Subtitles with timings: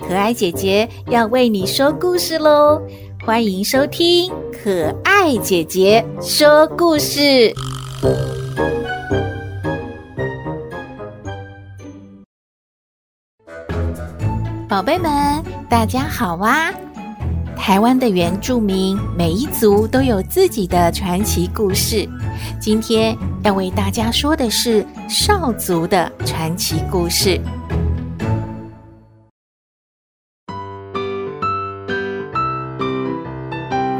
[0.00, 2.80] 可爱姐姐要为你说故事喽，
[3.24, 7.54] 欢迎收听可爱姐姐说故事。
[14.68, 15.10] 宝贝们，
[15.68, 16.72] 大家好啊！
[17.56, 22.08] 台湾的原住民每一族都有自己的传奇故事。
[22.58, 27.38] 今天要为大家说的是邵族的传奇故事。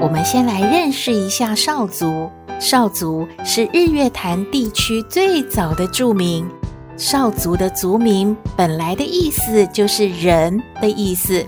[0.00, 2.30] 我们先来认识一下少族。
[2.58, 6.48] 少族是日月潭地区最早的住民。
[6.96, 11.44] 少族的族名本来的意思就是人的意思。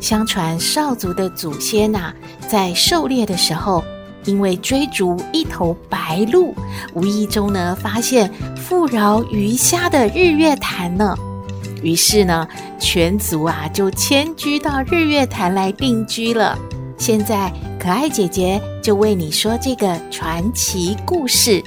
[0.00, 2.12] 相传少族的祖先呐、
[2.48, 3.84] 在狩猎的时候，
[4.24, 6.52] 因为追逐一头白鹿，
[6.94, 11.16] 无意中呢发现富饶鱼虾的日月潭呢，
[11.80, 16.58] 于是呢全族啊就迁居到日月潭来定居了。
[16.96, 17.52] 现在
[17.84, 21.60] 可爱姐姐就为你说这个传奇故事《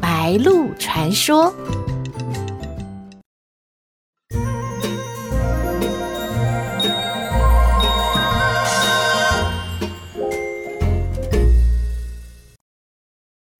[0.00, 1.54] 白鹿传说》。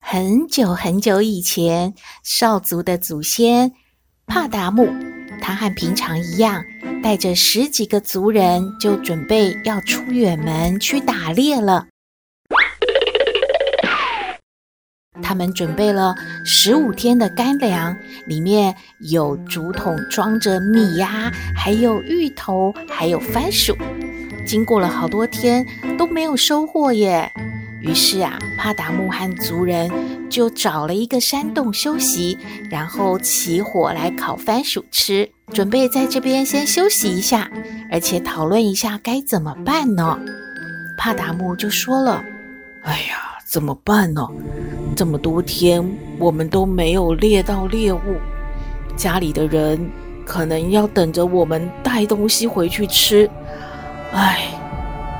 [0.01, 3.71] 很久很久以前，少族的祖先
[4.27, 4.89] 帕达木，
[5.41, 6.61] 他和平常一样，
[7.01, 11.87] 带着十几个族人，就准备要出远门去打猎了。
[15.21, 23.75] 他们准备了十五天的干粮，里面有竹筒装着米呀，还有芋头，还有番薯。
[24.45, 25.65] 经过了好多天，
[25.97, 27.31] 都没有收获耶。
[27.81, 29.91] 于是啊，帕达木和族人
[30.29, 32.37] 就找了一个山洞休息，
[32.69, 37.51] 然后起火来烤番薯吃，准备在这边先休息一下，
[37.91, 40.17] 而且讨论一下该怎么办呢？
[40.97, 42.23] 帕达木就说了
[42.83, 44.27] ：“哎呀，怎么办呢？
[44.95, 45.87] 这么多天
[46.17, 47.99] 我们都没有猎到猎物，
[48.95, 49.91] 家里的人
[50.25, 53.29] 可能要等着我们带东西回去吃。
[54.11, 54.47] 哎，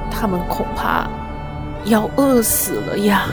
[0.10, 1.08] 他们恐怕……”
[1.86, 3.28] 要饿死了呀！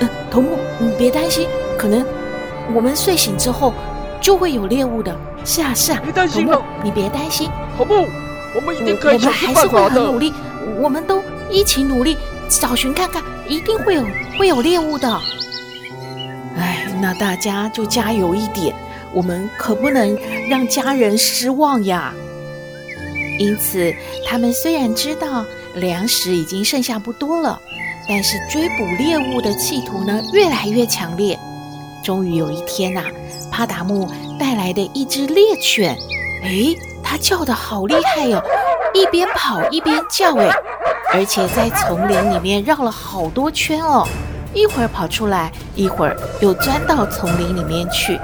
[0.00, 1.48] 嗯，头目，你别担心，
[1.78, 2.04] 可能
[2.74, 3.72] 我们睡醒之后
[4.20, 5.16] 就会有猎物的。
[5.42, 7.48] 是啊，是啊，别担心，头目，你别担心。
[7.78, 8.04] 头目，
[8.54, 9.24] 我们一定可以的。
[9.26, 10.34] 我们还是会很努力，
[10.82, 12.14] 我们都一起努力
[12.50, 14.06] 找寻看看，一定会有
[14.38, 15.08] 会有猎物的。
[16.56, 18.74] 哎，那大家就加油一点，
[19.12, 20.18] 我们可不能
[20.48, 22.12] 让家人失望呀。
[23.38, 23.94] 因此，
[24.26, 25.44] 他们虽然知道。
[25.76, 27.60] 粮食已经剩下不多了，
[28.08, 31.38] 但是追捕猎物的企图呢，越来越强烈。
[32.02, 33.06] 终于有一天呐、啊，
[33.52, 34.08] 帕达木
[34.38, 35.94] 带来的一只猎犬，
[36.44, 36.74] 诶，
[37.04, 38.42] 它叫得好厉害哟、
[38.94, 40.50] 一边跑一边叫，诶，
[41.16, 44.06] 而且在丛林里面绕了好多圈哦，
[44.52, 48.20] 一会儿跑出来，一会儿又钻到丛林里面去。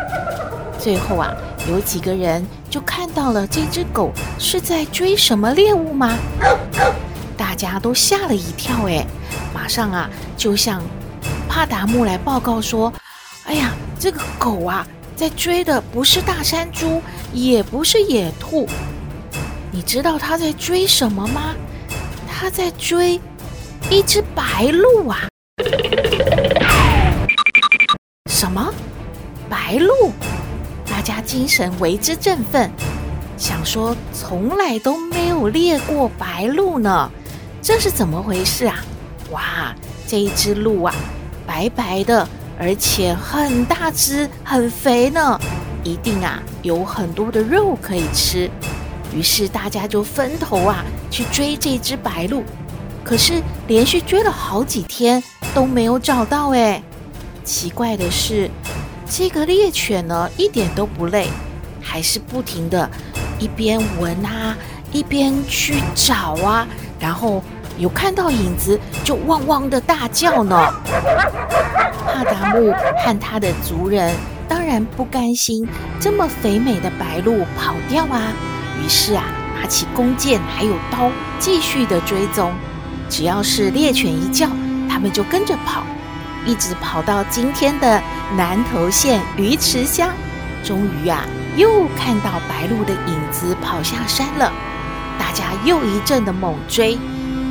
[0.79, 1.35] 最后啊，
[1.71, 6.19] 有几个人就看到了这只狗是在追什么猎物吗？
[7.35, 9.07] 大家都吓了一跳，哎，
[9.55, 10.83] 马上啊就向
[11.49, 12.93] 帕达木来报告说
[13.49, 14.87] ：“哎呀，这个狗啊，
[15.17, 17.01] 在追的不是大山猪，
[17.33, 18.69] 也不是野兔，
[19.71, 21.55] 你知道它在追什么吗？
[22.43, 23.21] 他在追
[23.89, 25.29] 一只白鹿啊！”
[28.29, 28.75] 什么？
[29.49, 30.11] 白鹿？
[30.85, 32.69] 大家精神为之振奋，
[33.37, 37.09] 想说从来都没有猎过白鹿呢。
[37.63, 38.75] 这是怎么回事啊？
[39.31, 39.73] 哇，
[40.09, 40.93] 这一只鹿啊，
[41.47, 42.29] 白白的，
[42.59, 45.41] 而且很大只，很肥呢，
[45.85, 48.51] 一定啊有很多的肉可以吃。
[49.15, 52.43] 于是大家就分头啊去追这只白鹿，
[53.05, 55.23] 可是连续追了好几天
[55.55, 56.83] 都没有找到哎。
[57.45, 58.51] 奇怪的是，
[59.11, 61.29] 这个猎犬呢一点都不累，
[61.81, 62.89] 还是不停的，
[63.39, 64.57] 一边闻啊，
[64.93, 66.67] 一边去找啊。
[67.01, 67.43] 然后
[67.79, 70.73] 有看到影子，就汪汪的大叫呢。
[72.07, 74.15] 帕达木和他的族人
[74.49, 75.67] 当然不甘心
[75.99, 78.33] 这么肥美的白鹿跑掉啊，
[78.81, 79.25] 于是啊，
[79.61, 82.53] 拿起弓箭还有刀，继续的追踪。
[83.09, 84.49] 只要是猎犬一叫，
[84.89, 85.85] 他们就跟着跑，
[86.47, 88.03] 一直跑到今天的
[88.37, 90.11] 南投县鱼池乡，
[90.65, 91.25] 终于啊，
[91.57, 94.51] 又看到白鹭的影子跑下山了。
[95.19, 96.99] 大家又一阵的猛追，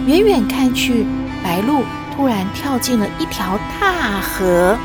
[0.08, 1.06] 远远看去，
[1.44, 1.84] 白鹭
[2.16, 4.78] 突然跳进了一条大河。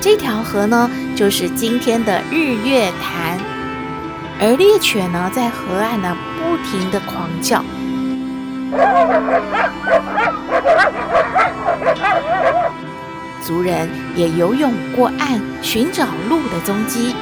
[0.00, 3.38] 这条河呢，就是今天的日月潭。
[4.44, 7.64] 而猎犬呢，在河岸呢，不停地狂叫。
[13.40, 17.14] 族人也游泳过岸，寻找鹿的踪迹。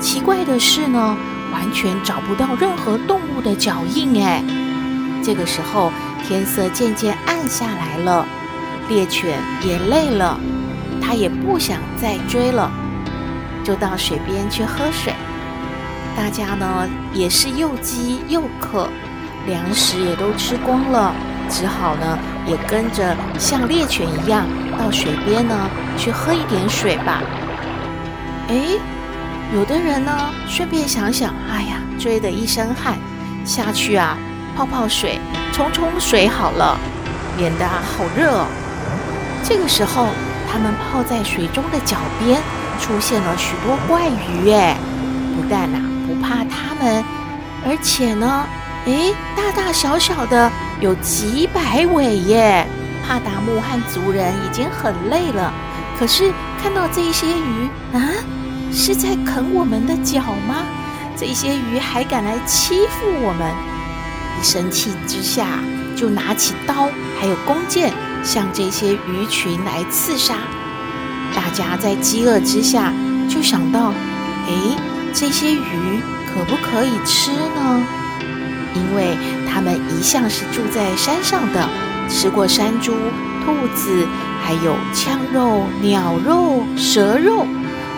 [0.00, 1.16] 奇怪的是呢，
[1.52, 4.20] 完全找不到任何动物的脚印。
[4.20, 4.42] 哎，
[5.22, 5.92] 这个时候
[6.26, 8.26] 天色渐渐暗下来了，
[8.88, 10.36] 猎犬也累了，
[11.00, 12.68] 它也不想再追了，
[13.62, 15.14] 就到水边去喝水。
[16.16, 18.88] 大家呢也是又饥又渴，
[19.46, 21.14] 粮食也都吃光了，
[21.48, 24.46] 只好呢也跟着像猎犬一样
[24.78, 25.54] 到水边呢
[25.98, 27.22] 去喝一点水吧。
[28.48, 28.78] 哎，
[29.54, 30.12] 有的人呢
[30.48, 32.96] 顺便想想，哎呀，追得一身汗，
[33.44, 34.16] 下去啊
[34.56, 35.20] 泡泡水，
[35.52, 36.78] 冲冲水好了，
[37.36, 38.42] 免得啊好热。
[39.44, 40.08] 这个时候，
[40.50, 42.40] 他们泡在水中的脚边
[42.80, 44.76] 出现了许多怪鱼，哎，
[45.36, 45.78] 不但呐。
[46.06, 47.04] 不怕他们，
[47.66, 48.44] 而且呢，
[48.86, 50.50] 诶，大大小小的
[50.80, 52.66] 有几百尾耶！
[53.06, 55.52] 帕达木和族人已经很累了，
[55.98, 56.32] 可是
[56.62, 58.00] 看到这些鱼啊，
[58.72, 60.64] 是在啃我们的脚吗？
[61.16, 63.50] 这些鱼还敢来欺负我们？
[64.38, 65.46] 一生气之下，
[65.96, 66.88] 就拿起刀
[67.18, 67.92] 还有弓箭，
[68.22, 70.34] 向这些鱼群来刺杀。
[71.34, 72.92] 大家在饥饿之下，
[73.28, 73.92] 就想到，
[74.48, 74.95] 诶。
[75.18, 77.82] 这些鱼可不可以吃呢？
[78.74, 79.16] 因为
[79.48, 81.66] 它们一向是住在山上的，
[82.06, 82.92] 吃过山猪、
[83.42, 84.06] 兔子，
[84.42, 87.46] 还有枪肉、鸟肉、蛇肉，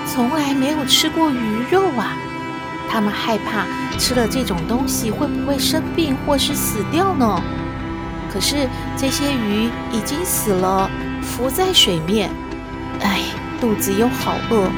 [0.07, 2.17] 从来没有吃过鱼肉啊。
[2.89, 3.67] 他们害怕
[3.99, 7.43] 吃了这种东西会不会生病或是死掉呢？
[8.33, 10.89] 可是这些鱼已经死了，
[11.21, 12.31] 浮在水面，
[13.01, 13.23] 哎，
[13.61, 14.71] 肚子又好饿，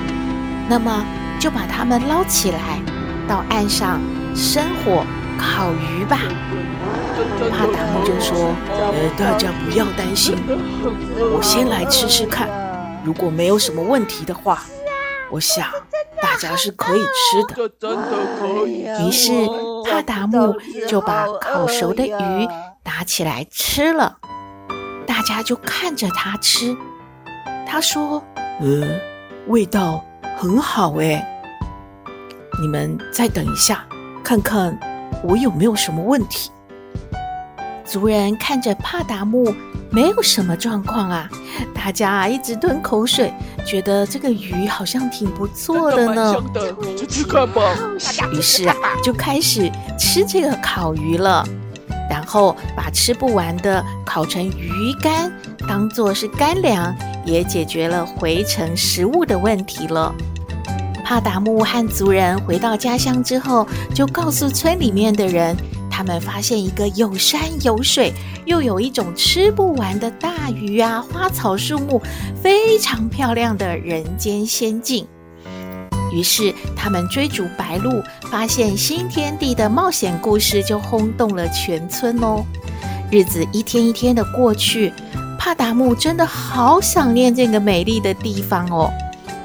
[0.71, 1.05] 那么。
[1.41, 2.79] 就把它们捞起来，
[3.27, 3.99] 到岸上
[4.37, 5.07] 生火
[5.39, 6.19] 烤鱼吧。
[7.51, 10.37] 帕达木就说：“呃，大家不要担心，
[11.17, 12.47] 我先来吃吃看。
[13.03, 14.63] 如果没有什么问题的话，
[15.31, 15.67] 我想
[16.21, 17.71] 大家是可以吃的。”
[19.03, 19.33] 于是
[19.91, 20.55] 帕达木
[20.87, 22.49] 就把烤熟的鱼
[22.85, 24.19] 拿起来吃了。
[25.07, 26.77] 大家就看着他吃。
[27.67, 28.23] 他说
[28.61, 29.01] ：“呃，
[29.47, 30.05] 味道。”
[30.39, 31.30] 很好哎，
[32.61, 33.85] 你们再等一下，
[34.23, 34.79] 看看
[35.25, 36.51] 我有没有什么问题。
[37.85, 39.53] 族人看着帕达木，
[39.91, 41.29] 没有什么状况啊。
[41.75, 43.33] 大家啊一直吞口水，
[43.65, 46.37] 觉得这个鱼好像挺不错的呢。
[46.97, 47.75] 吃吃看吧。
[48.33, 51.45] 于是啊，就开始吃这个烤鱼了，
[52.09, 55.33] 然后把吃不完的烤成鱼干，
[55.67, 60.15] 当做是干粮，也解决了回程食物的问题了。
[61.11, 65.57] 帕达木和族人回到家乡之后，就告诉村里面的人，
[65.91, 68.13] 他们发现一个有山有水，
[68.45, 72.01] 又有一种吃不完的大鱼啊、花草树木，
[72.41, 75.05] 非常漂亮的人间仙境。
[76.13, 78.01] 于是他们追逐白鹭，
[78.31, 82.45] 发现新天地的冒险故事就轰动了全村哦。
[83.11, 84.93] 日子一天一天的过去，
[85.37, 88.93] 帕达木真的好想念这个美丽的地方哦。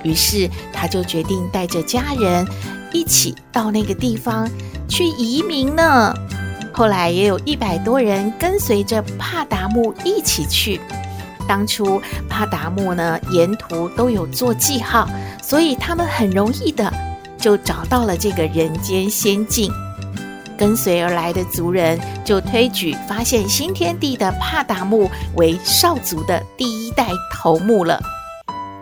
[0.05, 2.47] 于是他就决定带着家人
[2.93, 4.47] 一起到那个地方
[4.87, 6.13] 去移民呢。
[6.71, 10.79] 后来也有一百多人跟随着帕达木一起去。
[11.47, 15.09] 当初帕达木呢，沿途都有做记号，
[15.41, 16.93] 所以他们很容易的
[17.39, 19.71] 就找到了这个人间仙境。
[20.57, 27.99] 跟随而来的族人就推举发现新天地的帕达木为少族的第一代头目了。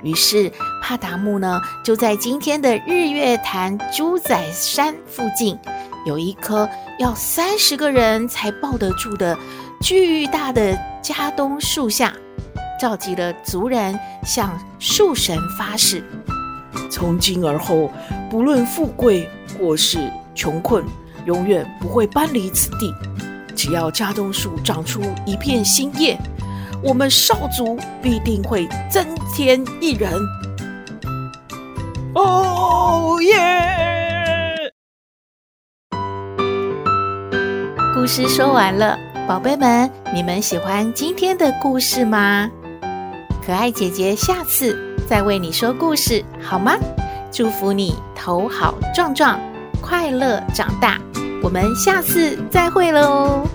[0.04, 0.52] 于是。
[0.84, 5.58] 帕达木呢，就在今天的日月潭猪仔山附近，
[6.06, 9.36] 有一棵要三十个人才抱得住的
[9.80, 12.14] 巨大的加东树下，
[12.82, 16.04] 召集了族人向树神发誓：
[16.92, 17.90] 从今而后，
[18.30, 20.84] 不论富贵或是穷困，
[21.26, 22.94] 永远不会搬离此地。
[23.56, 26.20] 只要加东树长出一片新叶，
[26.84, 30.12] 我们少族必定会增添一人。
[32.16, 34.72] 哦耶！
[37.96, 42.50] 故事说完了，宝贝们，你们喜欢今天的故事吗？
[43.44, 46.76] 可爱姐姐下次再为你说故事，好吗？
[47.32, 49.40] 祝福你头好壮壮，
[49.82, 51.00] 快乐长大。
[51.42, 53.48] 我们下次再会喽。